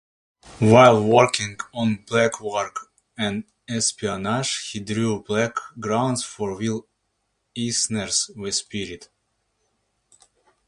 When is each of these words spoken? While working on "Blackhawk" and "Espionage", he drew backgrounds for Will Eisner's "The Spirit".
While 0.59 1.03
working 1.03 1.59
on 1.75 1.97
"Blackhawk" 2.07 2.91
and 3.15 3.43
"Espionage", 3.69 4.71
he 4.71 4.79
drew 4.79 5.21
backgrounds 5.21 6.23
for 6.23 6.57
Will 6.57 6.87
Eisner's 7.55 8.31
"The 8.35 8.51
Spirit". 8.51 9.09